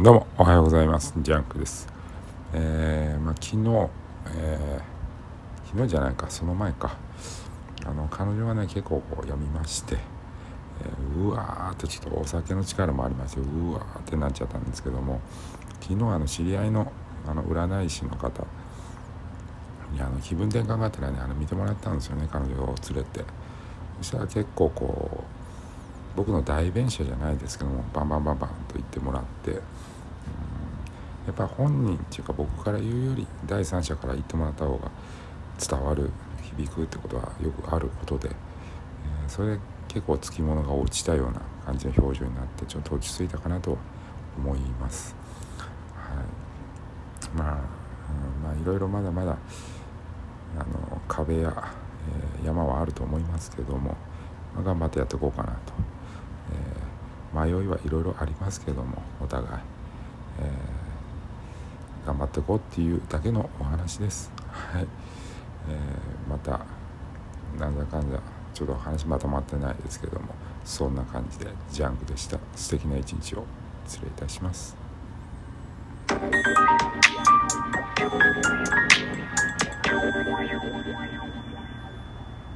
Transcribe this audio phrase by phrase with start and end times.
[0.00, 1.12] どうもおはようございます。
[1.18, 1.88] ジャンクです。
[2.52, 3.90] えー、まあ昨日、
[4.36, 6.96] えー、昨日じゃないかその前か。
[7.84, 13.44] あの彼女がね結構こう読みまして、えー、うわーってちょっとお酒の力もありますよ。
[13.44, 15.20] うわーってなっちゃったんですけども
[15.80, 16.92] 昨日あの知り合いの
[17.26, 18.46] あの占い師の方
[19.92, 23.24] にあの気分転換がてらねあの見てもらったんですよね彼女を連れて。
[23.98, 25.43] そしたら結構こう
[26.16, 29.60] 僕の代弁者じゃないですけどもバンバンバンバンと言ってもらって
[31.26, 34.90] やっぱ本人っていうか僕から言うより第三者から言ってもらった方が
[35.58, 36.10] 伝わる
[36.56, 38.32] 響くってことはよくあることで、え、
[39.28, 43.78] それ結構つきものが落ちたような感じの表情になってちょっと落ち着いたかなと
[44.36, 45.16] 思います。
[45.96, 49.38] はい、まあ、うん、まあいろいろまだまだ
[50.56, 51.72] あの壁や、
[52.40, 53.96] えー、山はあると思いますけども、
[54.54, 55.83] まあ、頑張ってやっていこうかなと。
[57.34, 59.48] 迷いはいろいろありますけどもお互い、
[60.40, 64.30] えー、頑張っていこうっていうだけのお話です。
[64.48, 64.86] はい
[65.68, 66.60] えー、また
[67.58, 68.20] なんだかんだ
[68.52, 70.28] ちょっと話まとまってないですけども
[70.64, 73.44] そんな感じでジャンクでした素敵な一日を
[73.86, 74.76] 失礼いたします。
[80.44, 81.43] You.